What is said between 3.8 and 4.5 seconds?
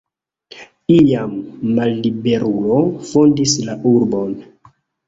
urbon.